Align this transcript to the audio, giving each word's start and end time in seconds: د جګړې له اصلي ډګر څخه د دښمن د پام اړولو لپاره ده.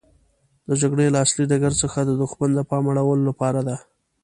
د 0.67 0.69
جګړې 0.81 1.05
له 1.13 1.19
اصلي 1.25 1.45
ډګر 1.51 1.73
څخه 1.81 1.99
د 2.03 2.11
دښمن 2.21 2.49
د 2.55 2.59
پام 2.69 2.83
اړولو 2.91 3.23
لپاره 3.29 3.59
ده. 3.67 3.75